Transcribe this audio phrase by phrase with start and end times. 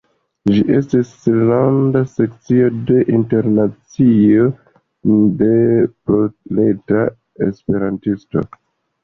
[0.51, 1.09] Ĝi estis
[1.49, 4.47] landa sekcio de Internacio
[5.43, 5.51] de
[6.09, 7.05] Proleta
[7.51, 8.61] Esperantistaro.